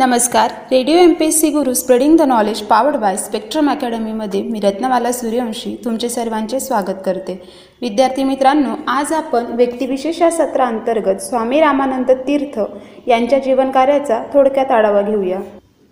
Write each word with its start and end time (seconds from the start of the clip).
नमस्कार. 0.00 0.50
Radio 0.50 0.96
M 0.96 1.12
P 1.12 1.24
S 1.26 1.40
C 1.40 1.50
Guru 1.50 1.74
spreading 1.74 2.16
the 2.16 2.20
knowledge 2.20 2.60
powered 2.60 2.96
by 2.96 3.16
Spectrum 3.16 3.70
अकॅडमीमध्ये 3.70 4.42
मी 4.42 4.60
रत्नमाला 4.60 5.12
सूर्यवंशी 5.12 5.76
तुमचे 5.84 6.08
सर्वांचे 6.08 6.60
स्वागत 6.60 7.02
करते. 7.04 7.42
विद्यार्थी 7.82 8.24
मित्रांनो 8.24 8.70
आज 8.86 9.12
आपण 9.12 9.44
व्यक्तिविशेष 9.46 10.22
या 10.22 10.30
सत्रांतर्गत 10.30 11.20
स्वामी 11.20 11.60
रामानंद 11.60 12.10
तीर्थ 12.10 12.60
यांच्या 13.06 13.38
जीवनकार्याचा 13.38 14.22
थोडक्यात 14.34 14.70
आढावा 14.70 15.02
घेऊया. 15.02 15.40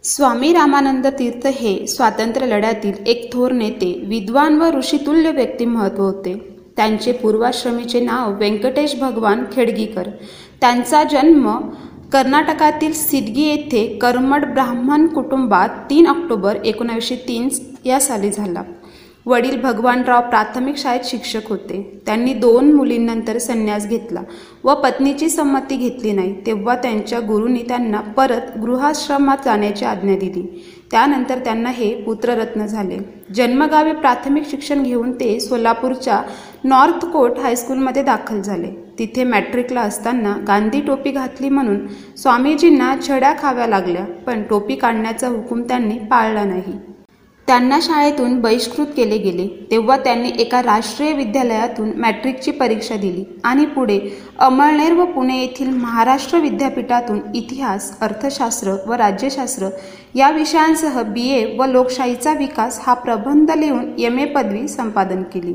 स्वामी 0.04 0.52
रामानंद 0.52 1.06
तीर्थ 1.06 1.46
हे 1.46 1.86
स्वातंत्र्य 1.86 2.46
लढ्यातील 2.46 2.93
एक 3.06 3.32
थोर 3.32 3.52
नेते 3.52 4.04
विद्वान 4.06 4.56
व 4.56 4.70
ऋषितुल्य 4.70 5.30
व्यक्तिमत्व 5.30 6.02
होते. 6.02 6.59
त्यांचे 6.77 7.12
पूर्वाश्रमीचे 7.12 8.00
नाव 8.00 8.32
व्यंकटेश 8.32 8.95
भगवान 8.95 9.45
खेडगीकर. 9.52 10.09
त्यांचा 10.61 11.04
जन्म 11.04 11.59
कर्नाटकातील 12.12 12.93
सिडगी 12.93 13.43
येथे 13.43 13.86
कर्मड 14.02 14.45
ब्राह्मण 14.45 15.07
कुटुंबात 15.07 15.68
तीन 15.90 16.07
ऑक्टोबर 16.07 16.57
एकोणावीसशे 16.64 17.17
तीन 17.29 17.48
या 17.84 18.00
साली 18.00 18.31
झाला. 18.31 18.62
वडील 19.26 19.61
भगवानराव 19.61 20.21
प्राथमिक 20.21 20.76
शाळेत 20.76 21.00
शिक्षक 21.04 21.48
होते. 21.48 22.00
त्यांनी 22.07 22.32
दोन 22.34 22.72
मुलींनंतर 22.72 23.39
संन्यास 23.39 23.89
घेतला 23.89 24.21
व 24.64 24.75
पत्नीची 24.75 25.29
संमती 25.29 25.76
घेतली 25.76 26.12
नाही. 26.12 26.34
तेव्हा 26.46 26.76
त्यांच्या 26.76 27.21
गुरुंनी 27.21 27.62
त्यांना 27.62 28.00
परत 28.00 28.59
गृहाश्रमात 28.62 29.45
जाण्याची 29.45 29.84
आज्ञा 29.84 30.17
दिली. 30.17 30.64
त्यानंतर 30.90 31.39
त्यांना 31.39 31.70
हे 31.70 31.95
पुत्ररत्न 32.03 32.67
झाले. 32.67 32.98
जन्मगावी 33.34 33.92
प्राथमिक 33.92 34.50
शिक्षण 34.50 34.83
घेऊन 34.83 35.12
ते 35.12 35.41
सोलापूरच्या 35.41 36.22
नॉर्थ 36.64 37.05
कोर्ट 37.05 37.39
हायस्कूलमध्ये 37.39 38.03
दाखल 38.03 38.41
झाले. 38.41 38.88
तिथे 38.98 39.25
मॅट्रिकला 39.25 39.80
असताना 39.80 40.34
गांधी 40.47 40.80
टोपी 40.80 41.11
घातली 41.11 41.48
म्हणून 41.48 41.86
स्वामीजींना 42.16 42.94
छड्या 43.08 43.33
खाव्या 43.41 43.66
लागल्या 43.66 44.05
पण 44.27 44.42
टोपी 44.50 44.75
काढण्याचा 44.75 45.28
हुकूम 45.28 45.62
त्यांनी 45.62 45.98
पाळला 46.11 46.44
नाही. 46.44 46.72
त्यांना 47.48 47.78
शाळेतून 47.83 48.41
बहिष्कृत 48.41 48.86
केले 48.97 49.19
गेले. 49.19 49.47
तेव्हा 49.70 49.97
त्यांनी 49.97 50.31
एका 50.39 50.61
राष्ट्रीय 50.62 51.12
विद्यालयातून 51.12 51.92
मॅट्रिकची 52.00 52.50
परीक्षा 52.50 52.97
दिली 52.97 53.25
आणि 53.45 53.64
पुढे 53.67 53.98
अमळनेर 54.39 54.92
व 54.92 55.05
पुणे 55.12 55.39
येथील 55.41 55.69
महाराष्ट्र 55.77 56.39
विद्यापीठातून 56.39 57.20
इतिहास 57.34 57.91
अर्थशास्त्र 58.01 58.75
व 58.86 58.95
राज्यशास्त्र 58.95 59.69
या 60.14 60.30
विषयांसह 60.30 61.03
बी 61.03 61.28
ए 61.30 61.45
व 61.58 61.67
लोकशाहीचा 61.67 62.33
विकास 62.33 62.80
हा 62.83 62.95
प्रबंध 62.95 63.51
लिहून 63.51 63.89
एम 63.98 64.19
ए 64.19 64.25
पदवी 64.25 64.67
संपादन 64.69 65.23
केली. 65.23 65.55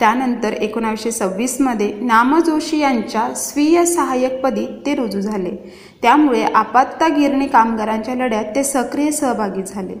त्यानंतर 0.00 0.52
एकोणावीसशे 0.52 1.10
सव्वीसमध्ये 1.10 1.92
नामजोशी 2.00 2.78
यांच्या 2.78 3.34
स्वीय 3.34 3.84
सहाय्यकपदी 3.84 4.66
ते 4.86 4.94
रुजू 4.94 5.20
झाले. 5.20 5.50
त्यामुळे 6.02 6.42
आपत्तागिरणी 6.44 7.46
कामगारांच्या 7.46 8.14
लढ्यात 8.14 8.44
ते 8.54 8.64
सक्रिय 8.64 9.10
सहभागी 9.10 9.62
झाले. 9.62 9.94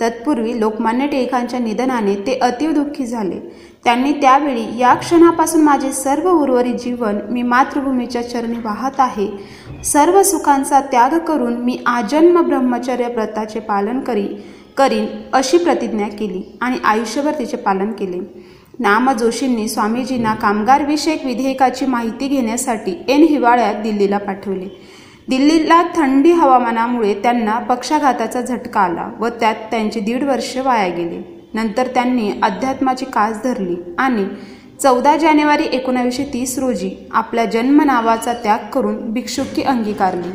तत्पूर्वी 0.00 0.60
लोकमान्य 0.60 1.06
टिळकांच्या 1.06 1.58
निधनाने 1.60 2.14
ते 2.16 2.38
अतीव 2.38 2.72
दुःखी 2.72 3.06
झाले. 3.06 3.38
त्यांनी 3.84 4.12
त्यावेळी 4.12 4.66
या 4.78 4.94
क्षणापासून 4.94 5.62
माझे 5.62 5.92
सर्व 5.92 6.28
उर्वरित 6.30 6.74
जीवन 6.74 7.18
मी 7.30 7.42
मातृभूमीच्या 7.42 8.22
चरणी 8.28 8.58
वाहत 8.58 8.98
आहे. 8.98 9.28
सर्व 9.84 10.22
सुखांचा 10.22 10.80
त्याग 10.80 11.18
करून 11.18 11.56
मी 11.56 11.78
आजन्म 11.86 12.40
ब्रह्मचर्य 12.40 13.06
व्रताचे 13.06 13.60
पालन 13.60 14.00
करी 14.00 14.28
करीन 14.76 15.06
अशी 15.32 15.58
प्रतिज्ञा 15.58 16.08
केली 16.08 16.42
आणि 16.60 16.76
आयुष्यभर 16.84 17.32
तिचे 17.38 17.56
पालन 17.56 17.92
केले. 17.92 18.18
नाम 18.80 19.10
जोशींनी 19.12 19.68
स्वामीजींना 19.68 20.34
कामगारविषयक 20.34 21.24
विधेयकाची 21.24 21.86
माहिती 21.86 22.28
घेण्यासाठी 22.28 22.92
एन 23.08 23.22
हिवाळ्यात 23.22 23.74
दिल्लीला 23.74 24.18
पाठवले. 24.18 24.68
दिल्लीला 25.28 25.82
थंडी 25.96 26.32
हवामानामुळे 26.32 27.14
त्यांना 27.14 27.58
पक्षाघाताचा 27.58 28.40
झटका 28.40 28.80
आला 28.80 29.08
व 29.20 29.28
त्यात 29.28 29.54
त्यांची 29.70 30.00
दीड 30.00 30.22
वर्ष 30.24 30.56
वाया 30.56 30.88
गेले. 30.88 31.20
नंतर 31.54 31.86
त्यांनी 31.86 32.30
अध्यात्माची 32.42 33.04
कास 33.04 33.42
धरली 33.44 33.76
आणि 33.98 34.24
चौदा 34.82 35.16
जानेवारी 35.16 35.64
एकोणावीसशे 35.72 36.24
तीस 36.24 36.58
रोजी 36.58 36.90
आपल्या 37.12 37.44
जन्म 37.44 37.82
नावाचा 37.82 38.32
त्याग 38.32 38.70
करून 38.72 39.12
भिक्षुकी 39.12 39.62
अंगीकारली. 39.62 40.30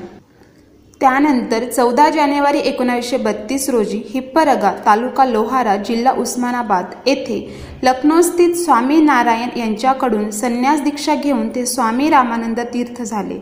त्यानंतर 1.03 1.63
चौदा 1.65 2.09
जानेवारी 2.09 2.59
एकोणावीसशे 2.59 3.17
बत्तीस 3.17 3.69
रोजी 3.69 3.97
हिप्परगा 4.09 4.71
तालुका 4.85 5.25
लोहारा 5.25 5.75
जिल्हा 5.77 6.13
उस्मानाबाद 6.19 6.93
येथे 7.05 7.39
लखनौस्थित 7.83 8.53
स्वामी 8.55 9.01
नारायण 9.01 9.49
यांच्याकडून 9.59 10.29
संन्यास 10.31 10.81
दीक्षा 10.81 11.15
घेऊन 11.15 11.49
ते 11.55 11.65
स्वामी 11.65 12.09
रामानंद 12.09 12.59
तीर्थ 12.73 13.01
झाले. 13.01 13.39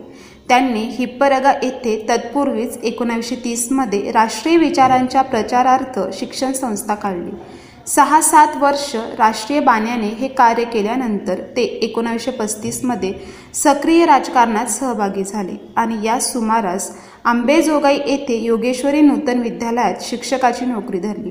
त्यांनी 0.48 0.82
हिप्परगा 0.92 1.52
येथे 1.62 1.96
तत्पूर्वीच 2.08 2.78
एकोणावीसशे 2.82 3.36
तीसमध्ये 3.44 4.10
राष्ट्रीय 4.12 4.56
विचारांच्या 4.56 5.22
प्रचारार्थ 5.22 6.00
शिक्षण 6.18 6.52
संस्था 6.52 6.94
काढली. 6.94 7.30
सहा 7.86 8.20
सात 8.20 8.56
वर्ष 8.56 8.94
राष्ट्रीय 9.18 9.60
बाण्याने 9.60 10.08
हे 10.18 10.28
कार्य 10.28 10.64
केल्यानंतर 10.64 11.40
ते 11.56 11.62
एकोणावीसशे 11.82 12.30
पस्तीसमध्ये 12.30 13.12
सक्रिय 13.54 14.04
राजकारणात 14.06 14.66
सहभागी 14.66 15.24
झाले 15.24 15.56
आणि 15.76 15.96
या 16.04 16.18
सुमारास 16.20 16.90
आंबेजोगाई 17.24 17.98
येथे 18.06 18.36
योगेश्वरी 18.36 19.00
नूतन 19.00 19.40
विद्यालयात 19.40 20.02
शिक्षकाची 20.02 20.64
नोकरी 20.66 20.98
धरली. 20.98 21.30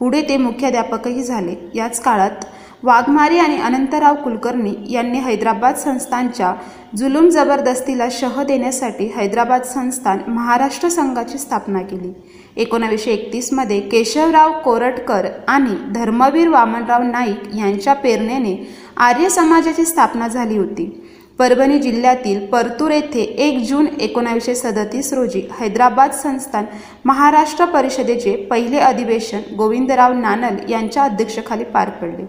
पुढे 0.00 0.20
ते 0.28 0.36
मुख्याध्यापकही 0.36 1.22
झाले. 1.22 1.54
याच 1.74 2.00
काळात 2.00 2.44
वाघमारे 2.84 3.38
आणि 3.38 3.56
अनंतराव 3.56 4.14
कुलकर्णी 4.14 4.74
यांनी 4.90 5.18
हैदराबाद 5.18 5.74
संस्थानच्या 5.76 6.52
जुलूम 6.96 7.28
जबरदस्तीला 7.28 8.06
शह 8.10 8.42
देण्यासाठी 8.42 9.04
हैदराबाद 9.16 9.62
संस्थान 9.64 10.18
महाराष्ट्र 10.28 10.88
संघाची 10.88 11.38
स्थापना 11.38 11.82
केली. 11.82 12.12
एकोणावीसशे 12.56 13.12
एकतीसमध्ये 13.12 13.80
केशवराव 13.80 14.52
कोरटकर 14.64 15.28
आणि 15.48 15.76
धर्मवीर 15.94 16.48
वामनराव 16.48 17.02
नाईक 17.02 17.54
यांच्या 17.56 17.94
प्रेरणेने 17.94 18.56
आर्य 18.96 19.28
समाजाची 19.28 19.84
स्थापना 19.84 20.28
झाली 20.28 20.58
होती. 20.58 21.01
परभणी 21.42 21.78
जिल्ह्यातील 21.78 22.44
परतूर 22.46 22.90
येथे 22.90 23.20
एक 23.44 23.58
जून 23.68 23.86
एकोणावीसशे 24.00 24.54
सदतीस 24.54 25.12
रोजी 25.12 25.40
हैदराबाद 25.60 26.10
संस्थान 26.12 26.64
महाराष्ट्र 27.04 27.64
परिषदेचे 27.64 28.34
पहिले 28.50 28.78
अधिवेशन 28.80 29.40
गोविंदराव 29.58 30.12
नानल 30.12 30.58
यांच्या 30.70 31.04
अध्यक्षखाली 31.04 31.64
पार 31.64 31.90
पडले. 32.02 32.26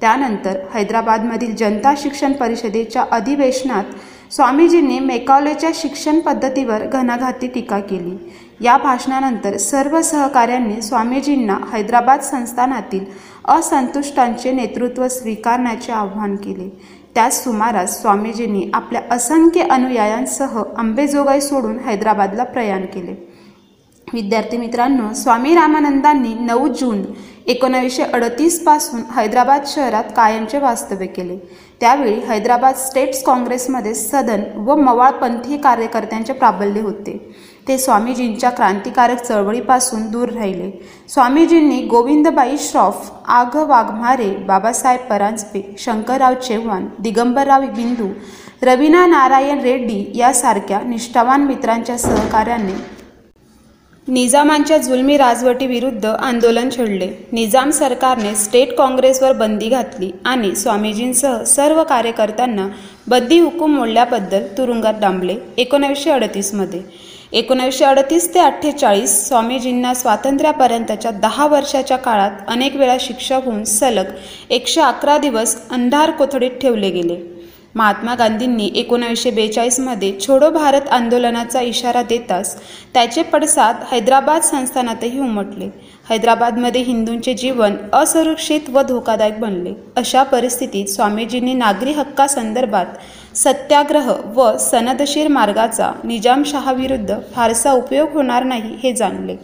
त्यानंतर 0.00 0.60
हैदराबादमधील 0.74 1.54
जनता 1.56 1.94
शिक्षण 1.98 2.32
परिषदेच्या 2.32 3.04
अधिवेशनात 3.10 4.32
स्वामीजींनी 4.32 4.98
मेकावलेच्या 5.00 5.70
शिक्षण 5.74 6.20
पद्धतीवर 6.20 6.86
घणाघाती 6.86 7.46
टीका 7.46 7.80
केली. 7.80 8.16
या 8.60 8.76
भाषणानंतर 8.78 9.56
सर्व 9.56 10.00
सहकाऱ्यांनी 10.02 10.80
स्वामीजींना 10.82 11.58
हैदराबाद 11.72 12.20
संस्थानातील 12.22 13.04
असंतुष्टांचे 13.50 14.52
नेतृत्व 14.52 15.08
स्वीकारण्याचे 15.08 15.92
आवाहन 15.92 16.36
केले. 16.36 16.70
त्याच 17.14 17.44
सुमारास 17.44 18.00
स्वामीजींनी 18.00 18.70
आपल्या 18.74 19.02
असंख्य 19.10 19.62
अनुयायांसह 19.62 20.62
अंबेजोगाई 20.76 21.40
सोडून 21.40 21.78
हैदराबादला 21.78 22.44
प्रयाण 22.44 22.86
केले. 22.86 23.32
विद्यार्थी 24.12 24.56
मित्रांनो 24.56 25.12
स्वामी 25.14 25.54
रामानंदांनी 25.54 26.34
नऊ 26.34 26.68
जून 26.68 27.02
एकोणावीसशे 27.46 28.02
अडतीसपासून 28.02 29.00
हैदराबाद 29.16 29.62
शहरात 29.66 30.04
कायमचे 30.16 30.58
वास्तव्य 30.58 31.06
केले. 31.06 31.36
त्यावेळी 31.82 32.14
हैदराबाद 32.26 32.74
स्टेट्स 32.76 33.22
काँग्रेसमध्ये 33.22 33.94
सदन 33.94 34.42
व 34.66 34.74
मवाळपंथी 34.76 35.56
कार्यकर्त्यांचे 35.56 36.32
प्राबल्य 36.32 36.80
होते. 36.80 37.16
ते 37.68 37.78
स्वामीजींच्या 37.78 38.50
क्रांतिकारक 38.50 39.22
चळवळीपासून 39.22 40.06
दूर 40.10 40.28
राहिले. 40.28 40.70
स्वामीजींनी 41.08 41.80
गोविंदबाई 41.86 42.56
श्रॉफ 42.60 43.10
आघ 43.28 43.56
वाघमारे 43.56 44.30
बाबासाहेब 44.46 45.08
परांजपे 45.10 45.62
शंकरराव 45.78 46.34
चव्हाण 46.48 46.86
दिगंबरराव 46.98 47.66
बिंदू 47.76 48.08
रवीना 48.62 49.04
नारायण 49.06 49.60
रेड्डी 49.60 50.04
यासारख्या 50.14 50.80
निष्ठावान 50.80 51.44
मित्रांच्या 51.44 51.98
सहकार्याने 51.98 52.72
निजामांच्या 54.08 54.76
जुलमी 54.78 55.16
राजवटीविरुद्ध 55.16 56.06
आंदोलन 56.06 56.68
छेडले. 56.70 57.08
निजाम 57.32 57.70
सरकारने 57.70 58.34
स्टेट 58.34 58.74
काँग्रेसवर 58.76 59.32
बंदी 59.32 59.68
घातली 59.68 60.10
आणि 60.24 60.54
स्वामीजींसह 60.56 61.42
सर्व 61.44 61.82
कार्यकर्त्यांना 61.84 62.66
बंदी 63.08 63.38
हुकूम 63.38 63.76
मोडल्याबद्दल 63.76 64.46
तुरुंगात 64.58 64.94
डांबले 65.00 65.36
एकोणीसशे 65.56 66.10
अडतीसमध्ये 66.10 66.80
एकोणीसशे 67.32 67.84
अडतीस 67.84 68.34
ते 68.34 68.40
अठ्ठेचाळीस 68.40 69.28
स्वामीजींना 69.28 69.92
स्वातंत्र्यापर्यंतच्या 69.94 71.10
दहा 71.10 71.46
वर्षाच्या 71.46 71.96
काळात 71.96 72.30
अनेक 72.48 72.76
वेळा 72.76 72.96
शिक्षा 73.00 73.36
होऊन 73.36 73.62
सलग 73.64 74.04
एकशे 74.50 74.80
अकरा 74.80 75.16
दिवस 75.18 75.56
अंधार 75.70 76.10
कोथडीत 76.10 76.58
ठेवले 76.62 76.90
गेले. 76.90 77.16
महात्मा 77.74 78.14
गांधींनी 78.14 78.70
एकोणावीसशे 78.76 79.30
बेचाळीसमध्ये 79.30 80.12
छोडो 80.20 80.50
भारत 80.50 80.88
आंदोलनाचा 80.92 81.60
इशारा 81.60 82.02
देताच 82.08 82.56
त्याचे 82.94 83.22
पडसाद 83.22 83.76
हैदराबाद 83.92 84.42
संस्थानातही 84.42 85.18
उमटले. 85.18 85.68
हैदराबादमध्ये 86.08 86.80
हिंदूंचे 86.82 87.34
जीवन 87.34 87.76
असुरक्षित 87.92 88.68
व 88.70 88.82
धोकादायक 88.88 89.38
बनले. 89.40 89.72
अशा 89.96 90.22
परिस्थितीत 90.22 90.88
स्वामीजींनी 90.88 91.54
नागरी 91.54 91.92
हक्कासंदर्भात 91.92 93.36
सत्याग्रह 93.36 94.12
व 94.34 94.56
सनदशीर 94.60 95.28
मार्गाचा 95.28 95.90
निजामशहाविरुद्ध 96.04 97.14
फारसा 97.34 97.72
उपयोग 97.72 98.12
होणार 98.14 98.44
नाही 98.44 98.76
हे 98.82 98.92
जाणले 98.92 99.36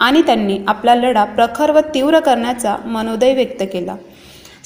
आणि 0.00 0.22
त्यांनी 0.22 0.58
आपला 0.68 0.94
लढा 0.94 1.24
प्रखर 1.24 1.70
व 1.70 1.80
तीव्र 1.94 2.20
करण्याचा 2.20 2.76
मनोदय 2.84 3.34
व्यक्त 3.34 3.62
केला. 3.72 3.94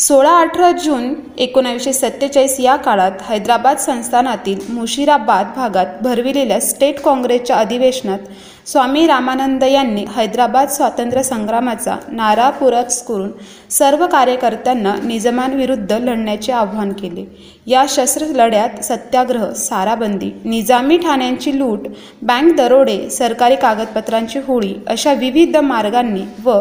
सोळा 0.07 0.31
अठरा 0.39 0.71
जून 0.71 1.15
एकोणावीसशे 1.39 1.93
सत्तेचाळीस 1.93 2.59
या 2.61 2.75
काळात 2.77 3.23
हैदराबाद 3.29 3.77
संस्थानातील 3.77 4.59
मुशिराबाद 4.69 5.53
भागात 5.57 6.03
भरविलेल्या 6.03 6.61
स्टेट 6.61 7.01
काँग्रेसच्या 7.01 7.57
अधिवेशनात 7.57 8.19
स्वामी 8.67 9.07
रामानंद 9.07 9.63
यांनी 9.63 10.05
हैदराबाद 10.15 10.69
स्वातंत्र्य 10.69 11.23
संग्रामाचा 11.23 11.97
नारा 12.09 12.49
पुरस 12.51 13.03
करून 13.07 13.31
सर्व 13.71 14.07
कार्यकर्त्यांना 14.07 14.95
निजामांविरुद्ध 15.05 15.93
लढण्याचे 15.93 16.53
आवाहन 16.53 16.93
केले. 16.93 17.25
या 17.67 17.85
शस्त्र 17.89 18.27
लढ्यात 18.27 18.83
सत्याग्रह 18.85 19.53
साराबंदी 19.53 20.31
निजामी 20.45 20.99
ठाण्यांची 20.99 21.59
लूट 21.59 21.89
बँक 22.23 22.57
दरोडे 22.57 22.99
सरकारी 23.11 23.57
कागदपत्रांची 23.57 24.39
होळी 24.39 24.75
अशा 24.87 25.13
विविध 25.13 25.57
मार्गांनी 25.57 26.25
व 26.45 26.61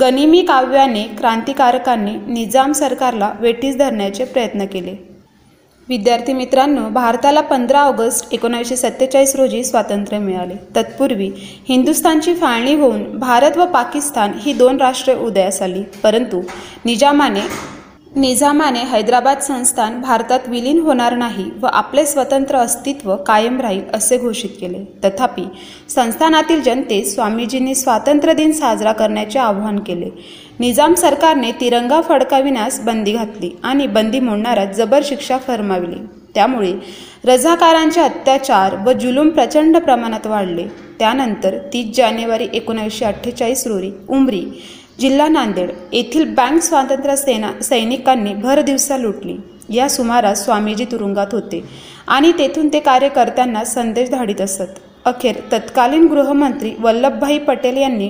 गनिमी 0.00 0.42
काव्याने 0.42 1.04
क्रांतिकारकांनी 1.18 2.16
निजाम 2.26 2.72
सरकारला 2.72 3.32
वेठीस 3.40 3.76
धरण्याचे 3.76 4.24
प्रयत्न 4.24 4.66
केले. 4.66 5.07
विद्यार्थी 5.88 6.32
मित्रांनो 6.32 6.88
भारताला 6.88 7.40
पंधरा 7.40 7.80
ऑगस्ट 7.80 8.32
एकोणीसशे 8.32 8.76
सत्तेचाळीस 8.76 9.34
रोजी 9.36 9.62
स्वातंत्र्य 9.64 10.18
मिळाले. 10.18 10.54
तत्पूर्वी 10.76 11.30
हिंदुस्थानची 11.68 12.34
फाळणी 12.34 12.74
होऊन 12.74 13.18
भारत 13.18 13.56
व 13.56 13.66
पाकिस्तान 13.66 14.32
ही 14.42 14.52
दोन 14.52 14.80
राष्ट्रे 14.80 15.14
उदयास 15.14 15.62
आली. 15.62 15.82
परंतु 16.02 16.40
निजामाने 16.84 17.40
निजामाने 18.16 18.78
हैदराबाद 18.78 19.38
संस्थान 19.38 20.00
भारतात 20.00 20.48
विलीन 20.48 20.78
होणार 20.80 21.16
नाही 21.16 21.44
व 21.62 21.66
आपले 21.66 22.04
स्वतंत्र 22.06 22.56
अस्तित्व 22.56 23.16
कायम 23.16 23.60
राहील 23.60 23.82
असे 23.94 24.18
घोषित 24.18 24.50
केले. 24.60 24.78
तथापि 25.04 25.44
संस्थानातील 25.88 26.62
जनतेस 26.62 27.14
स्वामीजींनी 27.14 27.74
स्वातंत्र्य 27.74 28.34
दिन 28.34 28.52
साजरा 28.52 28.92
करण्याचे 28.92 29.38
आवाहन 29.38 29.78
केले. 29.78 30.10
निजाम 30.60 30.94
सरकारने 30.94 31.50
तिरंगा 31.52 32.00
फडकाविण्यास 32.00 32.80
बंदी 32.80 33.12
घातली 33.12 33.50
आणि 33.62 33.86
बंदी 33.86 34.20
मोडणाऱ्या 34.20 34.64
जबर 34.64 35.02
शिक्षा 35.04 35.36
फरमावली. 35.38 35.96
त्यामुळे 36.34 36.72
रझाकारांचे 37.24 38.00
अत्याचार 38.00 38.74
व 38.86 38.92
जुलूम 38.92 39.28
प्रचंड 39.28 39.76
प्रमाणात 39.76 40.26
वाढले. 40.26 40.66
त्यानंतर 40.98 41.58
तीस 41.72 41.96
जानेवारी 41.96 42.46
एकोणीसशे 42.52 43.04
अठ्ठेचाळीस 43.04 43.66
रोजी 43.66 43.90
उमरी 44.08 44.42
जिल्हा 45.00 45.28
नांदेड 45.28 45.70
येथील 45.92 46.34
बँक 46.34 46.62
स्वातंत्र्य 46.62 47.16
सेना 47.16 47.52
सैनिकांनी 47.62 48.34
भर 48.34 48.60
दिवसा 48.60 48.96
लुटली. 48.96 49.36
या 49.70 49.88
सुमारास 49.88 50.44
स्वामीजी 50.44 50.84
तुरुंगात 50.84 51.32
होते 51.32 51.62
आणि 52.08 52.32
तेथून 52.38 52.68
ते 52.72 52.80
कार्यकर्त्यांना 52.80 53.64
संदेश 53.64 54.10
धाडीत 54.10 54.40
असत. 54.40 54.78
अखेर 55.08 55.36
तत्कालीन 55.52 56.06
गृहमंत्री 56.06 56.74
वल्लभभाई 56.80 57.38
पटेल 57.38 57.76
यांनी 57.76 58.08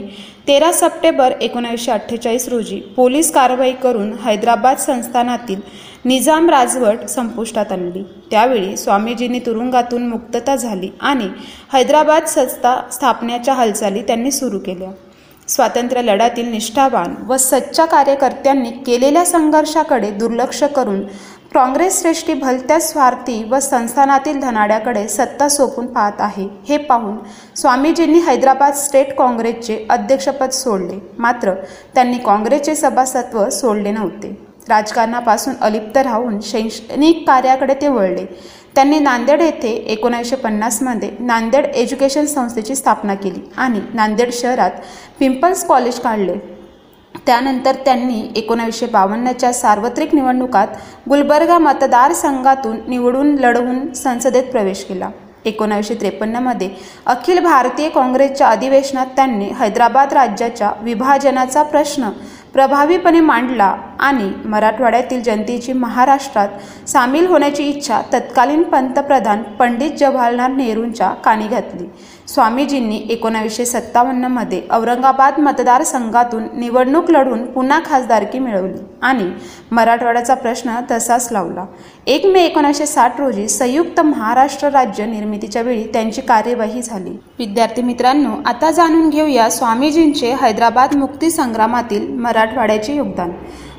तेरा 0.49 0.71
सप्टेंबर 0.73 1.33
एकोणीसशे 1.41 1.91
अठ्ठेचाळीस 1.93 2.49
रोजी 2.49 2.81
पोलीस 2.97 3.31
कारवाई 3.33 3.73
करून 3.73 4.13
हैदराबाद 4.25 4.77
संस्थानातील 4.79 5.61
निजाम 6.05 6.49
राजवट 6.51 7.05
संपुष्टात 7.09 7.73
आणली. 7.73 8.03
त्यावेळी 8.31 8.77
स्वामीजींनी 8.77 9.39
तुरुंगातून 9.47 10.07
मुक्तता 10.09 10.57
झाली 10.57 10.91
आणि 11.01 11.29
हैदराबाद 11.73 12.27
संस्था 12.27 12.81
स्थापण्याच्या 12.93 13.55
हालचाली 13.55 14.03
त्यांनी 14.03 14.31
सुरू 14.31 14.59
केल्या. 14.59 14.91
स्वातंत्र्य 15.49 16.03
लढ्यातील 16.03 16.51
निष्ठावान 16.51 17.15
व 17.29 17.37
सच्च्या 17.37 17.85
कार्यकर्त्यांनी 17.85 18.71
केलेल्या 18.87 19.25
संघर्षाकडे 19.27 20.11
दुर्लक्ष 20.11 20.63
करून 20.77 21.01
काँग्रेस 21.55 22.01
श्रेष्ठी 22.01 22.35
भलत्या 22.35 22.79
स्वार्थी 22.81 23.43
व 23.51 23.59
संस्थानातील 23.59 24.41
धनाड्याकडे 24.41 25.07
सत्ता 25.09 25.49
सोपून 25.49 25.87
पाहत 25.93 26.21
आहे. 26.21 26.47
हे 26.69 26.77
पाहून 26.79 27.17
स्वामीजींनी 27.57 28.19
हैदराबाद 28.27 28.75
स्टेट 28.75 29.15
काँग्रेसचे 29.19 29.79
अध्यक्षपद 29.91 30.51
सोडले. 30.51 30.99
मात्र 31.19 31.55
त्यांनी 31.95 32.19
काँग्रेसचे 32.19 32.75
सभासत्व 32.75 33.49
सोडले 33.51 33.91
नव्हते. 33.91 34.31
राजकारणापासून 34.69 35.55
अलिप्त 35.61 35.97
राहून 35.97 36.39
शैक्षणिक 36.41 37.27
कार्याकडे 37.27 37.75
ते 37.75 37.89
वळले. 37.89 38.27
त्यांनी 38.75 38.99
नांदेड 38.99 39.43
येथे 39.43 39.71
एकोणीसशे 39.93 40.37
पन्नासमध्ये 40.37 41.11
नांदेड 41.21 41.65
एज्युकेशन 41.65 42.27
संस्थेची 42.27 42.75
स्थापना 42.75 43.15
केली 43.15 43.41
आणि 43.57 43.81
नांदेड 43.95 44.33
शहरात 44.33 44.71
पिंपल्स 45.19 45.65
कॉलेज 45.67 46.01
काढले. 46.01 46.37
त्यानंतर 47.29 47.77
त्यांनी 47.85 48.21
एकोणावीसशे 48.37 48.87
बावन्नच्या 48.87 49.53
सार्वत्रिक 49.53 50.15
निवडणुकात 50.15 50.69
गुलबर्गा 51.09 51.59
मतदारसंघातून 51.59 52.77
निवडून 52.89 53.35
लढवून 53.35 53.93
संसदेत 53.95 54.45
प्रवेश 54.53 54.85
केला. 54.85 55.11
एकोणावीसशे 55.45 55.95
त्रेपन्नमध्ये 55.95 56.69
अखिल 57.07 57.39
भारतीय 57.39 57.89
काँग्रेसच्या 57.89 58.49
अधिवेशनात 58.49 59.07
त्यांनी 59.17 59.49
हैदराबाद 59.59 60.13
राज्याच्या 60.13 60.71
विभाजनाचा 60.83 61.63
प्रश्न 61.63 62.11
प्रभावीपणे 62.53 63.21
मांडला 63.21 63.75
आणि 64.01 64.31
मराठवाड्यातील 64.45 65.23
जनतेची 65.23 65.73
महाराष्ट्रात 65.73 66.89
सामील 66.89 67.27
होण्याची 67.27 67.65
इच्छा 67.65 68.01
तत्कालीन 68.13 68.63
पंतप्रधान 68.63 69.43
पंडित 69.59 69.99
जवाहरलाल 70.01 70.57
नेहरूंच्या 70.57 71.09
कानी 71.25 71.47
घातली. 71.47 71.87
स्वामीजींनी 72.29 72.97
एकोणावीसशे 73.11 73.65
सत्तावन्नमध्ये 73.67 74.61
औरंगाबाद 74.71 75.39
मतदारसंघातून 75.41 76.43
निवडणूक 76.55 77.11
लढून 77.11 77.45
पुन्हा 77.53 77.79
खासदारकी 77.85 78.39
मिळवली 78.39 78.79
आणि 79.03 79.31
मराठवाड्याचा 79.71 80.35
प्रश्न 80.35 80.75
तसाच 80.91 81.29
लावला. 81.33 81.65
एक 82.07 82.27
मे 82.27 82.43
एकोणीसशे 82.45 82.87
साठ 82.87 83.21
रोजी 83.21 83.49
संयुक्त 83.49 84.01
महाराष्ट्र 84.01 84.69
राज्य 84.69 85.07
निर्मितीच्या 85.07 85.63
वेळी 85.63 85.87
त्यांची 85.93 86.21
कार्यवाही 86.21 86.83
झाली. 86.83 87.17
विद्यार्थी 87.39 87.83
मित्रांनो 87.83 88.35
आता 88.47 88.71
जाणून 88.71 89.09
घेऊया 89.09 89.49
स्वामीजींचे 89.51 90.35
हैदराबाद 90.43 90.95
मुक्ती 90.97 91.31
संग्रामातील 91.31 92.09
मराठवाड्याचे 92.15 92.97
योगदान. 92.97 93.33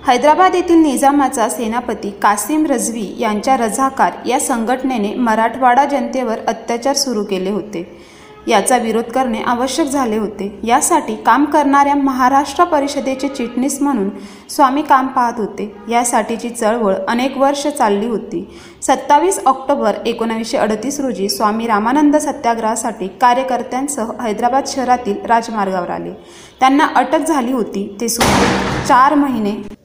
हैदराबाद 0.07 0.55
येथील 0.55 0.81
निजामाचा 0.83 1.49
सेनापती 1.49 2.09
कासिम 2.21 2.65
रझवी 2.65 3.07
यांच्या 3.19 3.57
रझाकार 3.57 4.27
या 4.27 4.39
संघटनेने 4.39 5.13
मराठवाडा 5.13 5.85
जनतेवर 5.85 6.45
अत्याचार 6.47 6.95
सुरू 6.95 7.23
केले 7.23 7.49
होते. 7.49 8.08
याचा 8.47 8.77
विरोध 8.77 9.03
करणे 9.03 9.41
आवश्यक 9.41 9.87
झाले 9.87 10.17
होते. 10.17 10.59
यासाठी 10.63 11.15
काम 11.15 11.45
करणाऱ्या 11.45 11.95
महाराष्ट्र 11.95 12.63
परिषदेचे 12.63 13.27
चिटणीस 13.27 13.81
म्हणून 13.81 14.09
स्वामी 14.49 14.81
काम 14.81 15.07
पाहत 15.07 15.33
होते. 15.37 15.75
यासाठीची 15.89 16.49
चळवळ 16.49 16.95
अनेक 17.07 17.37
वर्ष 17.37 17.67
चालली 17.67 18.07
होती. 18.07 18.57
सत्तावीस 18.81 19.39
ऑक्टोबर 19.45 19.95
एकोणावीसशे 20.05 20.57
अडतीस 20.57 20.99
रोजी 20.99 21.29
स्वामी 21.29 21.67
रामानंद 21.67 22.15
सत्याग्रहासाठी 22.15 23.07
कार्यकर्त्यांसह 23.07 24.11
हैदराबाद 24.21 24.67
शहरातील 24.67 25.25
राजमार्गावर 25.25 25.89
आले. 25.89 26.11
त्यांना 26.59 26.87
अटक 26.95 27.19
झाली 27.19 27.51
होती. 27.51 27.97
ते 28.01 28.09
सुमारे 28.09 28.87
चार 28.87 29.15
महिने 29.15 29.78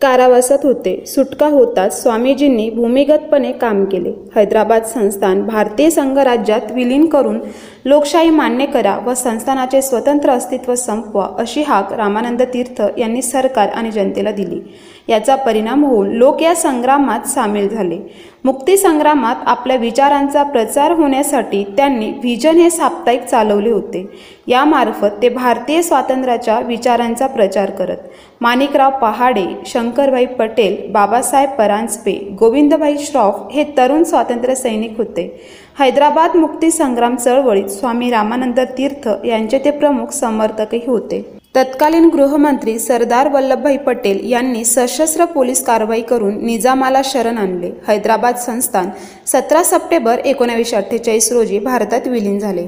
कारावासात 0.00 0.58
होते. 0.62 1.04
सुटका 1.06 1.46
होताच 1.46 2.02
स्वामीजींनी 2.02 2.68
भूमिगतपणे 2.70 3.52
काम 3.52 3.84
केले. 3.84 4.12
हैदराबाद 4.36 4.84
संस्थान 4.84 5.42
भारतीय 5.42 5.90
संघराज्यात 5.90 6.72
विलीन 6.72 7.06
करून 7.06 7.40
लोकशाही 7.84 8.30
मान्य 8.30 8.66
करा 8.66 8.96
व 9.06 9.14
संस्थानाचे 9.14 9.82
स्वतंत्र 9.82 10.30
अस्तित्व 10.30 10.74
संपवा 10.74 11.28
अशी 11.38 11.62
हाक 11.62 11.92
रामानंद 11.92 12.42
तीर्थ 12.54 12.82
यांनी 12.98 13.22
सरकार 13.22 13.68
आणि 13.68 13.90
जनतेला 13.90 14.30
दिली. 14.30 14.60
याचा 15.08 15.34
परिणाम 15.36 15.84
होऊन 15.84 16.10
लोक 16.10 16.42
या 16.42 16.54
संग्रामात 16.54 17.26
सामील 17.26 17.68
झाले. 17.68 17.98
मुक्तीसंग्रामात 18.44 19.36
आपल्या 19.46 19.76
विचारांचा 19.76 20.42
प्रचार 20.42 20.92
होण्यासाठी 20.92 21.64
त्यांनी 21.76 22.10
व्हिजन 22.10 22.56
हे 22.56 22.70
साप्ताहिक 22.70 23.24
चालवले 23.24 23.70
होते. 23.70 24.06
यामार्फत 24.46 25.22
ते 25.22 25.28
भारतीय 25.28 25.82
स्वातंत्र्याच्या 25.82 26.60
विचारांचा 26.60 27.26
प्रचार 27.26 27.70
करत. 27.70 27.96
माणिकराव 28.40 28.90
पहाडे 28.90 29.44
शंकरभाई 29.66 30.26
पटेल 30.26 30.76
बाबासाहेब 30.92 31.50
परांजपे 31.50 32.12
गोविंदभाई 32.40 32.96
श्रॉफ 32.98 33.34
हे 33.52 33.64
तरुण 33.76 34.02
स्वातंत्र्य 34.02 34.54
सैनिक 34.54 34.98
होते. 34.98 35.42
हैदराबाद 35.78 36.36
मुक्ती 36.36 36.70
संग्राम 36.70 37.16
चळवळीत 37.16 37.68
स्वामी 37.68 38.10
रामानंद 38.10 38.60
तीर्थ 38.60 39.08
यांचे 39.24 39.58
ते 39.58 39.70
प्रमुख 39.70 40.06
समर्थकही 40.06 40.84
होते. 40.86 41.43
तत्कालीन 41.54 42.08
गृहमंत्री 42.10 42.78
सरदार 42.78 43.28
वल्लभभाई 43.32 43.76
पटेल 43.78 44.20
यांनी 44.30 44.64
सशस्त्र 44.64 45.24
पोलीस 45.34 45.62
कारवाई 45.64 46.00
करून 46.02 46.44
निजामाला 46.44 47.00
शरण 47.04 47.38
आणले. 47.38 47.70
हैदराबाद 47.88 48.36
संस्थान 48.36 48.88
सतरा 49.26 49.62
सप्टेंबर 49.64 50.18
एकोणावीसशे 50.24 50.76
अठ्ठेचाळीस 50.76 51.30
रोजी 51.32 51.58
भारतात 51.58 52.08
विलीन 52.08 52.38
झाले. 52.38 52.66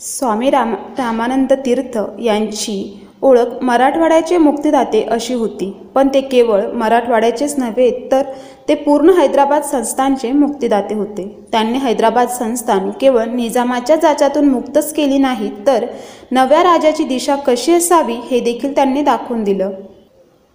स्वामी 0.00 0.50
राम 0.50 0.74
रामानंद 0.98 1.52
तीर्थ 1.66 1.98
यांची 2.20 2.76
ओळख 3.22 3.62
मराठवाड्याचे 3.62 4.38
मुक्तिदाते 4.38 5.02
अशी 5.10 5.34
होती 5.34 5.72
पण 5.94 6.08
ते 6.14 6.20
केवळ 6.22 6.66
मराठवाड्याचेच 6.72 7.54
नव्हे 7.58 7.90
तर 8.12 8.22
ते 8.68 8.74
पूर्ण 8.74 9.10
हैदराबाद 9.10 9.62
संस्थानचे 9.62 10.30
मुक्तिदाते 10.32 10.94
होते. 10.94 11.24
त्यांनी 11.52 11.78
हैदराबाद 11.78 12.28
संस्थान 12.28 12.90
केवळ 12.90 13.24
निजामाच्या 13.24 13.96
जाचातून 13.96 14.48
मुक्तच 14.48 14.92
केली 14.94 15.18
नाही 15.18 15.50
तर 15.66 15.86
नव्या 16.32 16.62
राजाची 16.62 17.04
दिशा 17.04 17.36
कशी 17.36 17.72
असावी 17.72 18.16
हे 18.30 18.40
देखील 18.40 18.74
त्यांनी 18.74 19.02
दाखवून 19.02 19.44
दिलं. 19.44 19.70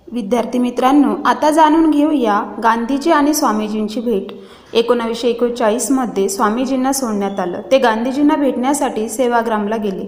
विद्यार्थी 0.08 0.60
मित्रांनो 0.60 1.16
आता 1.26 1.50
जाणून 1.52 1.90
घेऊया 1.92 2.42
गांधीजी 2.64 3.12
आणि 3.12 3.34
स्वामीजींची 3.34 4.02
भेट. 4.02 4.32
एकोणावीसशे 4.74 5.28
एकोणचाळीसमध्ये 5.28 6.28
स्वामीजींना 6.30 6.92
सोडण्यात 6.92 7.40
आलं. 7.40 7.62
ते 7.72 7.78
गांधीजींना 7.78 8.36
भेटण्यासाठी 8.36 9.10
सेवाग्रामला 9.10 9.76
गेले. 9.76 10.06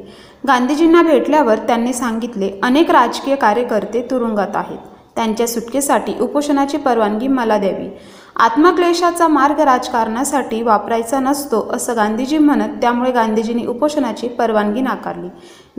गांधीजींना 0.47 1.01
भेटल्यावर 1.01 1.57
त्यांनी 1.57 1.93
सांगितले 1.93 2.51
अनेक 2.63 2.91
राजकीय 2.91 3.35
कार्यकर्ते 3.35 4.01
तुरुंगात 4.01 4.55
आहेत. 4.55 4.77
त्यांच्या 5.15 5.47
सुटकेसाठी 5.47 6.13
उपोषणाची 6.21 6.77
परवानगी 6.77 7.27
मला 7.27 7.57
द्यावी. 7.57 7.89
आत्मक्लेशाचा 8.35 9.27
मार्ग 9.27 9.59
राजकारणासाठी 9.59 10.61
वापरायचा 10.61 11.19
नसतो 11.19 11.69
असं 11.73 11.95
गांधीजी 11.95 12.37
म्हणत 12.37 12.69
त्यामुळे 12.81 13.11
गांधीजींनी 13.11 13.65
उपोषणाची 13.65 14.27
परवानगी 14.27 14.81
नाकारली. 14.81 15.27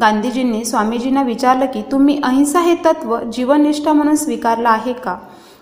गांधीजींनी 0.00 0.64
स्वामीजींना 0.64 1.22
विचारलं 1.22 1.66
की 1.66 1.82
तुम्ही 1.92 2.20
अहिंसा 2.24 2.60
हे 2.60 2.74
तत्व 2.74 3.18
जीवननिष्ठा 3.32 3.92
म्हणून 3.92 4.14
स्वीकारलं 4.14 4.68
आहे 4.68 4.92
का? 4.92 5.16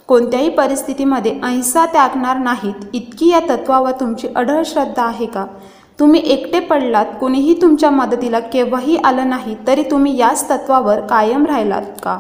कोणत्याही 0.07 0.49
परिस्थितीमध्ये 0.49 1.41
अहिंसा 1.43 1.87
त्यागणार 1.87 2.39
नाहीत. 2.39 2.75
इतकी 2.93 3.31
या 3.31 3.41
तत्वावर 3.41 3.91
तुमची 3.91 4.29
अढळ 4.37 4.63
श्रद्धा 4.63 5.05
आहे 5.05 5.27
का? 5.27 5.47
तुम्ही 6.01 6.21
एकटे 6.25 6.61
पडलात 6.61 7.07
कोणीही 7.21 7.63
तुमच्या 7.63 7.91
मदतीला 7.91 8.41
केव्हाही 8.41 8.97
आलं 8.97 9.29
नाही 9.29 9.57
तरी 9.67 9.83
तुम्ही 9.83 10.19
याच 10.19 10.51
तत्वावर 10.51 11.01
कायम 11.01 11.47
राहिलात 11.47 11.83
का? 12.03 12.19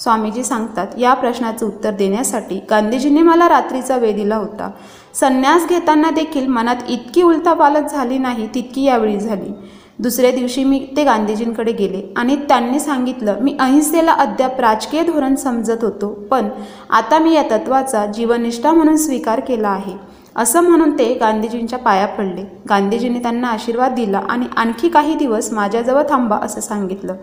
स्वामीजी 0.00 0.44
सांगतात 0.44 0.98
या 0.98 1.14
प्रश्नाचं 1.14 1.66
उत्तर 1.66 1.90
देण्यासाठी 1.90 2.60
गांधीजींनी 2.70 3.22
मला 3.22 3.48
रात्रीचा 3.48 3.96
वेळ 3.96 4.14
दिला 4.16 4.36
होता. 4.36 4.70
संन्यास 5.14 5.66
घेताना 5.68 6.10
देखील 6.10 6.46
मनात 6.46 6.88
इतकी 6.88 7.22
उलथापालत 7.22 7.90
झाली 7.90 8.18
नाही 8.18 8.46
तितकी 8.54 8.84
यावेळी 8.84 9.18
झाली. 9.18 9.52
दुसऱ्या 9.98 10.30
दिवशी 10.30 10.62
मी 10.64 10.78
ते 10.96 11.04
गांधीजींकडे 11.04 11.72
गेले 11.72 12.02
आणि 12.16 12.36
त्यांनी 12.48 12.78
सांगितलं 12.80 13.40
मी 13.40 13.54
अहिंसेला 13.60 14.12
अद्याप 14.12 14.60
राजकीय 14.60 15.02
धोरण 15.02 15.34
समजत 15.34 15.84
होतो 15.84 16.08
पण 16.30 16.48
आता 16.90 17.18
मी 17.18 17.34
या 17.34 17.42
तत्वाचा 17.50 18.04
जीवनिष्ठा 18.06 18.72
म्हणून 18.72 18.96
स्वीकार 18.96 19.40
केला 19.40 19.68
आहे. 19.68 19.96
असं 20.36 20.60
म्हणून 20.60 20.98
ते 20.98 21.14
गांधीजींच्या 21.14 21.78
पाया 21.78 22.06
पडले. 22.06 22.42
गांधीजींनी 22.68 23.18
त्यांना 23.18 23.48
आशीर्वाद 23.48 23.94
दिला 23.94 24.18
आणि 24.28 24.46
आणखी 24.56 24.88
काही 24.88 25.14
दिवस 25.14 25.52
माझ्याजवळ 25.52 26.02
थांबा 26.10 26.36
असं 26.36 26.60
सांगितलं. 26.60 27.14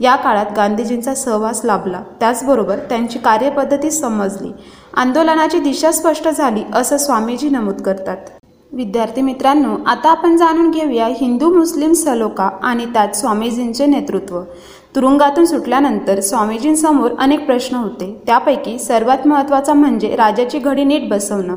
या 0.00 0.16
काळात 0.16 0.46
गांधीजींचा 0.56 1.14
सहवास 1.14 1.60
लाभला. 1.64 2.02
त्याचबरोबर 2.20 2.76
त्यांची 2.76 3.18
कार्यपद्धती 3.18 3.90
समजली. 3.90 4.52
आंदोलनाची 4.96 5.58
दिशा 5.58 5.92
स्पष्ट 5.92 6.28
झाली 6.28 6.62
असं 6.72 6.96
स्वामीजी 6.96 7.48
नमूद 7.48 7.80
करतात. 7.82 8.16
विद्यार्थी 8.72 9.22
मित्रांनो 9.22 9.76
आता 9.86 10.10
आपण 10.10 10.36
जाणून 10.36 10.70
घेऊया 10.70 11.06
हिंदू 11.06 11.54
मुस्लिम 11.54 11.92
सलोका 11.92 12.50
आणि 12.62 12.86
त्यात 12.86 13.16
स्वामीजींचे 13.16 13.86
नेतृत्व. 13.86 14.40
तुरुंगातून 14.96 15.44
सुटल्यानंतर 15.44 16.20
स्वामीजींसमोर 16.20 17.10
अनेक 17.18 17.46
प्रश्न 17.46 17.76
होते. 17.76 18.22
त्यापैकी 18.26 18.78
सर्वात 18.78 19.26
महत्त्वाचा 19.26 19.74
म्हणजे 19.74 20.16
राजाची 20.16 20.58
घडी 20.58 20.84
नीट 20.84 21.08
बसवणं. 21.08 21.56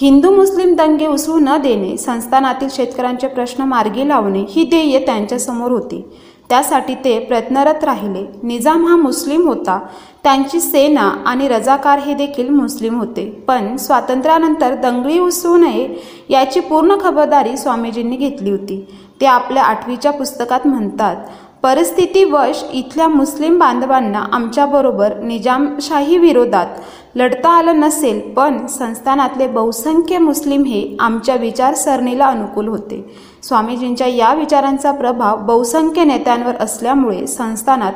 हिंदू 0.00 0.30
मुस्लिम 0.30 0.74
दंगे 0.74 1.06
उसळू 1.06 1.38
न 1.38 1.56
देणे 1.62 1.96
संस्थानातील 1.96 2.68
शेतकऱ्यांचे 2.70 3.28
प्रश्न 3.28 3.62
मार्गी 3.62 4.08
लावणे 4.08 4.44
ही 4.48 4.64
ध्येय 4.64 4.98
त्यांच्यासमोर 4.98 5.70
होती. 5.70 6.02
त्यासाठी 6.48 6.94
ते 6.94 7.18
प्रयत्नरत 7.18 7.84
राहिले. 7.84 8.24
निजाम 8.42 8.86
हा 8.86 8.96
मुस्लिम 8.96 9.48
होता. 9.48 9.78
त्यांची 10.24 10.60
सेना 10.60 11.08
आणि 11.26 11.48
रजाकार 11.48 11.98
हे 11.98 12.14
देखील 12.14 12.48
मुस्लिम 12.48 12.98
होते. 12.98 13.24
पण 13.48 13.76
स्वातंत्र्यानंतर 13.76 14.74
दंगळी 14.74 15.18
उसळू 15.18 15.56
नये 15.56 15.88
याची 16.30 16.60
पूर्ण 16.60 16.96
खबरदारी 17.00 17.56
स्वामीजींनी 17.56 18.16
घेतली 18.16 18.50
होती. 18.50 18.84
ते 19.20 19.26
आपल्या 19.26 19.62
आठवीच्या 19.62 20.12
पुस्तकात 20.12 20.66
म्हणतात 20.66 21.16
परिस्थितीवश 21.62 22.62
इथल्या 22.72 23.08
मुस्लिम 23.08 23.58
बांधवांना 23.58 24.18
आमच्याबरोबर 24.32 25.16
निजामशाही 25.16 26.18
विरोधात 26.18 26.66
लढता 27.14 27.48
आलं 27.48 27.80
नसेल 27.80 28.20
पण 28.34 28.66
संस्थानातले 28.66 29.46
बहुसंख्य 29.46 30.18
मुस्लिम 30.18 30.64
हे 30.64 30.96
आमच्या 31.00 31.34
विचारसरणीला 31.34 32.26
अनुकूल 32.26 32.68
होते. 32.68 33.14
स्वामीजींच्या 33.42 34.06
या 34.06 34.32
विचारांचा 34.34 34.92
प्रभाव 34.92 35.36
बहुसंख्य 35.46 36.04
नेत्यांवर 36.04 36.54
असल्यामुळे 36.60 37.26
संस्थानात 37.26 37.92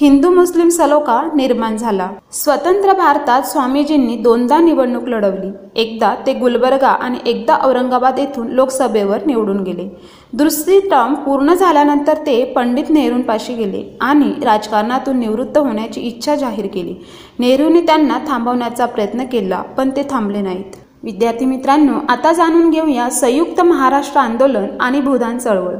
हिंदू 0.00 0.30
मुस्लिम 0.30 0.68
सलोखा 0.68 1.20
निर्माण 1.34 1.76
झाला. 1.76 2.08
स्वतंत्र 2.32 2.92
भारतात 2.92 3.42
स्वामीजींनी 3.42 4.16
दोनदा 4.16 4.58
निवडणूक 4.58 5.08
लढवली. 5.08 5.50
एकदा 5.74 6.14
ते 6.26 6.32
गुलबर्गा 6.32 6.88
आणि 6.88 7.18
एकदा 7.26 7.56
औरंगाबाद 7.62 8.18
येथून 8.18 8.48
लोकसभेवर 8.48 9.26
निवडून 9.26 9.62
गेले. 9.62 9.88
दुसरी 10.32 10.78
टर्म 10.80 11.14
पूर्ण 11.14 11.54
झाल्यानंतर 11.54 12.14
ते 12.16 12.42
पंडित 12.44 12.90
नेहरूंपाशी 12.90 13.54
गेले 13.54 13.82
आणि 14.00 14.32
राजकारणातून 14.44 15.18
निवृत्त 15.18 15.58
होण्याची 15.58 16.00
इच्छा 16.00 16.34
जाहीर 16.34 16.66
केली. 16.66 16.94
नेहरूंनी 17.38 17.80
त्यांना 17.80 18.18
थांबवण्याचा 18.28 18.86
प्रयत्न 18.86 19.24
केला 19.24 19.62
पण 19.76 19.90
ते 19.90 20.02
थांबले 20.10 20.40
नाहीत. 20.40 20.72
विद्यार्थी 21.06 21.44
मित्रांनो 21.46 21.98
आता 22.08 22.32
जाणून 22.32 22.70
घेऊया 22.70 23.08
संयुक्त 23.10 23.60
महाराष्ट्र 23.60 24.20
आंदोलन 24.20 24.66
आणि 24.80 25.00
भूदान 25.00 25.36
चळवळ. 25.38 25.74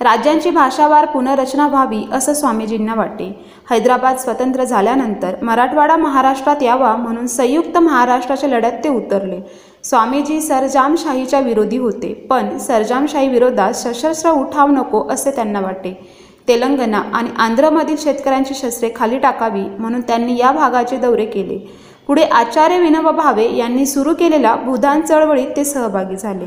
राज्यांची 0.00 0.50
भाषावार 0.50 1.04
पुनर्रचना 1.04 1.66
व्हावी 1.68 2.02
असं 2.12 2.34
स्वामीजींना 2.34 2.94
वाटते. 2.94 3.24
हैदराबाद 3.70 4.16
स्वतंत्र 4.16 4.64
झाल्यानंतर 4.64 5.34
मराठवाडा 5.42 5.96
महाराष्ट्रात 5.96 6.62
यावा 6.62 6.94
म्हणून 6.96 7.26
संयुक्त 7.26 7.78
महाराष्ट्राच्या 7.78 8.50
लढ्यात 8.50 8.78
ते 8.84 8.88
उतरले. 8.88 9.40
स्वामीजी 9.84 10.40
सरजामशाहीच्या 10.40 11.40
विरोधी 11.40 11.78
होते 11.78 12.12
पण 12.30 12.56
सरजामशाही 12.58 13.28
विरोधात 13.28 13.72
सशस्त्र 13.72 14.30
उठाव 14.32 14.70
नको 14.70 15.06
असे 15.10 15.30
त्यांना 15.30 15.60
वाटे 15.60 15.94
तेलंगणा 16.48 17.02
आणि 17.14 17.30
आंध्रमधील 17.38 17.96
शेतकऱ्यांची 17.98 18.54
शस्त्रे 18.54 18.90
खाली 18.96 19.18
टाकावी 19.18 19.64
म्हणून 19.78 20.00
त्यांनी 20.00 20.38
या 20.38 20.52
भागाचे 20.52 20.96
दौरे 20.96 21.24
केले. 21.26 21.58
पुढे 22.08 22.22
आचार्य 22.22 22.78
विनोबा 22.78 23.10
भावे 23.10 23.56
यांनी 23.56 23.86
सुरू 23.86 24.14
केलेल्या 24.14 24.54
भूदान 24.54 25.00
चळवळीत 25.00 25.46
ते 25.56 25.64
सहभागी 25.64 26.16
झाले. 26.16 26.46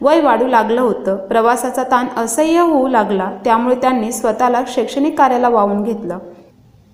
वय 0.00 0.20
वाढू 0.20 0.46
लागलं 0.46 0.80
होतं. 0.80 1.16
प्रवासाचा 1.16 1.82
ताण 1.82 2.06
असह्य 2.16 2.60
होऊ 2.60 2.88
लागला. 2.88 3.30
त्यामुळे 3.44 3.74
त्यांनी 3.74 4.12
स्वतःला 4.12 4.62
शैक्षणिक 4.66 5.18
कार्याला 5.18 5.48
वाहून 5.48 5.82
घेतलं. 5.82 6.18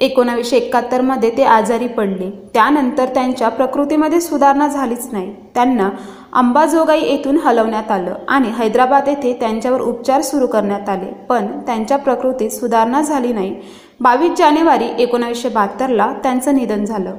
एकोणावीसशे 0.00 0.56
एकाहत्तरमध्ये 0.56 1.30
ते 1.36 1.42
आजारी 1.42 1.86
पडले. 1.86 2.30
त्यानंतर 2.54 3.04
त्यांच्या 3.04 3.48
प्रकृतीमध्ये 3.48 4.20
सुधारणा 4.20 4.68
झालीच 4.68 5.08
नाही. 5.12 5.32
त्यांना 5.54 5.88
अंबाजोगाई 6.32 7.00
येथून 7.00 7.36
हलवण्यात 7.36 7.90
आलं 7.90 8.14
आणि 8.28 8.48
हैदराबाद 8.58 9.08
येथे 9.08 9.32
त्यांच्यावर 9.32 9.80
उपचार 9.80 10.20
सुरू 10.20 10.46
करण्यात 10.46 10.88
आले. 10.88 11.12
पण 11.28 11.46
त्यांच्या 11.66 11.96
प्रकृतीत 11.96 12.50
सुधारणा 12.50 13.02
झाली 13.02 13.32
नाही. 13.32 13.54
बावीस 14.00 14.38
जानेवारी 14.38 14.88
एकोणावीसशे 14.98 15.48
बहात्तरला 15.48 16.12
त्यांचं 16.22 16.54
निधन 16.54 16.84
झालं. 16.84 17.14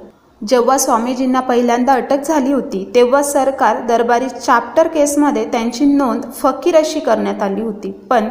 जेव्हा 0.48 0.78
स्वामीजींना 0.78 1.40
पहिल्यांदा 1.40 1.94
अटक 1.94 2.22
झाली 2.24 2.54
होती 2.54 2.92
तेव्हा 2.96 3.22
सरकार 3.24 3.82
दरबारी 3.86 4.30
चाप्टर 4.30 4.88
केसमध्ये 4.88 5.46
त्यांची 5.46 5.86
नोंद 5.86 6.24
फकीर 6.34 6.76
अशी 6.76 7.00
करण्यात 7.00 7.42
आली 7.44 7.62
होती. 7.62 7.92
पण 8.10 8.30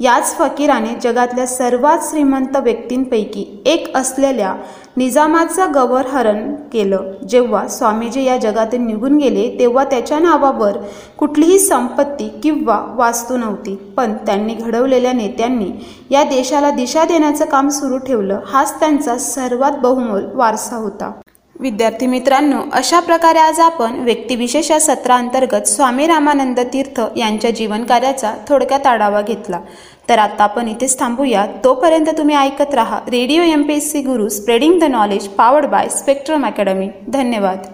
याच 0.00 0.36
फकीराने 0.38 0.94
जगातल्या 1.02 1.46
सर्वात 1.46 1.98
श्रीमंत 2.02 2.56
व्यक्तींपैकी 2.56 3.62
एक 3.66 3.96
असलेल्या 3.96 4.54
निजामाचं 4.96 5.74
गवरहरण 5.74 6.54
केलं. 6.72 7.12
जेव्हा 7.28 7.66
स्वामीजी 7.68 8.24
या 8.24 8.36
जगातून 8.36 8.86
निघून 8.86 9.16
गेले 9.16 9.48
तेव्हा 9.58 9.84
त्याच्या 9.84 10.18
नावावर 10.18 10.78
कुठलीही 11.18 11.58
संपत्ती 11.58 12.28
किंवा 12.42 12.82
वास्तू 12.96 13.36
नव्हती. 13.36 13.74
पण 13.96 14.14
त्यांनी 14.26 14.54
घडवलेल्या 14.54 15.12
नेत्यांनी 15.12 15.70
या 16.10 16.22
देशाला 16.24 16.70
दिशा 16.70 17.04
देण्याचं 17.04 17.44
काम 17.44 17.68
सुरू 17.68 17.98
ठेवलं. 17.98 18.40
हाच 18.46 18.78
त्यांचा 18.80 19.18
सर्वात 19.18 19.72
बहुमोल 19.82 20.24
वारसा 20.34 20.76
होता. 20.76 21.12
विद्यार्थी 21.60 22.06
मित्रांनो 22.06 22.58
अशा 22.72 23.00
प्रकारे 23.00 23.38
आज 23.38 23.60
आपण 23.60 23.98
व्यक्तिविशेष 24.04 24.70
या 24.70 24.80
सत्रांतर्गत 24.80 25.66
स्वामी 25.66 26.06
रामानंद 26.06 26.60
तीर्थ 26.60 27.00
यांच्या 27.16 27.50
जीवनकार्याचा 27.50 28.32
थोडक्यात 28.48 28.86
आढावा 28.86 29.20
घेतला. 29.20 29.60
तर 30.08 30.18
आता 30.18 30.44
आपण 30.44 30.68
इथेच 30.68 30.98
थांबूया. 30.98 31.46
तोपर्यंत 31.64 32.06
तुम्ही 32.18 32.36
ऐकत 32.36 32.74
राहा 32.74 33.00
radio 33.06 33.42
M 33.42 33.62
P 33.62 33.74
S 33.74 33.92
C 33.92 34.00
Guru 34.00 34.28
spreading 34.28 34.80
the 34.80 34.84
knowledge 34.84 35.28
powered 35.28 35.66
by 35.66 35.88
spectrum 35.88 36.46
academy. 36.46 36.88
धन्यवाद. 37.08 37.66